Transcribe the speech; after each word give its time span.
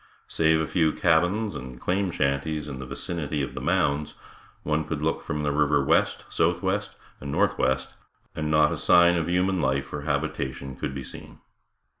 Save 0.27 0.59
a 0.61 0.65
few 0.65 0.91
cabins 0.93 1.53
and 1.53 1.79
claim 1.79 2.09
shanties 2.09 2.67
in 2.67 2.79
the 2.79 2.87
vicinity 2.87 3.43
of 3.43 3.53
the 3.53 3.61
Mounds, 3.61 4.15
one 4.63 4.83
could 4.83 4.99
look 5.03 5.21
from 5.23 5.43
the 5.43 5.51
river 5.51 5.85
west, 5.85 6.25
southwest 6.27 6.95
and 7.19 7.31
northwest, 7.31 7.93
and 8.35 8.49
not 8.49 8.71
a 8.71 8.79
sign 8.79 9.15
of 9.15 9.27
human 9.29 9.61
life 9.61 9.93
or 9.93 10.01
habitation 10.01 10.75
could 10.75 10.95
be 10.95 11.03
seen. 11.03 11.37